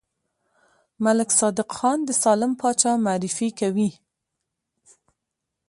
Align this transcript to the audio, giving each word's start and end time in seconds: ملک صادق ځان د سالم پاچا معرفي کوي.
ملک 1.03 1.29
صادق 1.39 1.69
ځان 1.79 1.99
د 2.05 2.09
سالم 2.23 2.51
پاچا 2.61 2.91
معرفي 3.05 3.49
کوي. 3.59 3.89